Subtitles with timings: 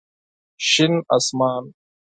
[0.69, 1.63] شين اسمان